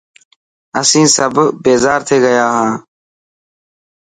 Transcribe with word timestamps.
اسين 0.79 1.07
سب 1.15 1.33
بيزار 1.63 1.99
ٿي 2.07 2.17
گيا 2.25 2.45
هان. 2.55 2.71